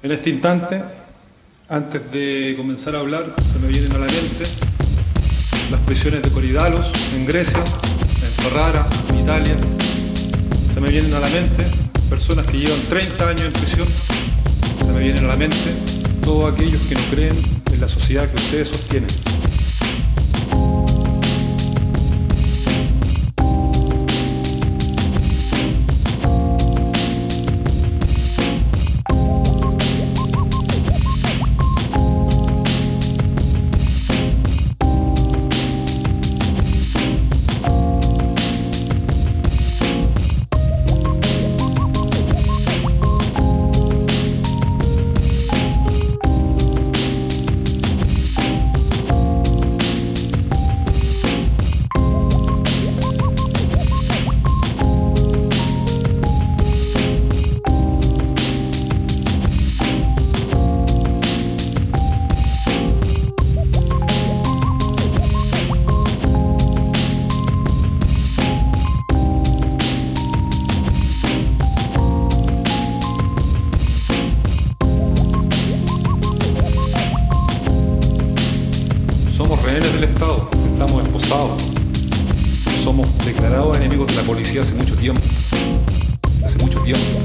[0.00, 0.80] En este instante,
[1.68, 4.44] antes de comenzar a hablar, se me vienen a la mente
[5.72, 6.86] las prisiones de Coridalos
[7.16, 9.56] en Grecia, en Ferrara, en Italia.
[10.72, 11.64] Se me vienen a la mente
[12.08, 13.88] personas que llevan 30 años en prisión.
[14.78, 15.74] Se me vienen a la mente
[16.22, 17.36] todos aquellos que no creen
[17.72, 19.10] en la sociedad que ustedes sostienen.
[80.78, 81.62] Estamos esposados.
[82.84, 85.20] Somos declarados enemigos de la policía hace mucho tiempo.
[86.44, 87.17] Hace mucho tiempo.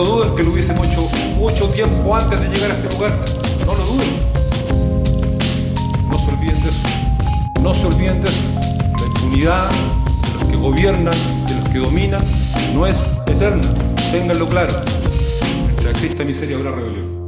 [0.00, 1.02] Lo duden que lo hubiésemos hecho
[1.36, 3.12] mucho tiempo antes de llegar a este lugar.
[3.66, 4.08] No lo duden.
[6.08, 6.78] No se olviden de eso.
[7.60, 8.40] No se olviden de eso.
[8.98, 11.14] La impunidad de los que gobiernan,
[11.46, 12.22] de los que dominan,
[12.72, 13.68] no es eterna.
[14.10, 14.72] Ténganlo claro.
[15.66, 17.19] Mientras exista miseria habrá rebelión.